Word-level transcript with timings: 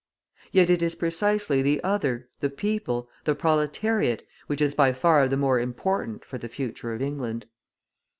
Yet 0.51 0.71
it 0.71 0.81
is 0.81 0.95
precisely 0.95 1.61
the 1.61 1.79
other, 1.83 2.27
the 2.39 2.49
people, 2.49 3.07
the 3.25 3.35
proletariat, 3.35 4.25
which 4.47 4.59
is 4.59 4.73
by 4.73 4.93
far 4.93 5.27
the 5.27 5.37
more 5.37 5.59
important 5.59 6.25
for 6.25 6.39
the 6.39 6.49
future 6.49 6.91
of 6.95 7.03
England. 7.03 7.45